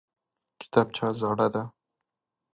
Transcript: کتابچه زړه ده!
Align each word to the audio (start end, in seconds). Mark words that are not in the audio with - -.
کتابچه 0.59 1.07
زړه 1.19 1.47
ده! 1.53 1.63